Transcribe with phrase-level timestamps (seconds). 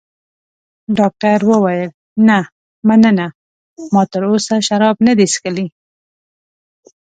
[0.97, 1.89] ډاکټر وویل:
[2.27, 2.37] نه،
[2.87, 3.27] مننه،
[3.93, 5.67] ما تراوسه شراب نه دي څښلي.